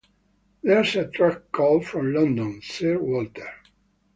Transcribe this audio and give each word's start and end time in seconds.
There’s 0.63 0.95
a 0.95 1.05
trunk-call 1.11 1.81
from 1.81 2.11
London, 2.11 2.59
Sir 2.63 2.97
Walter. 2.97 3.51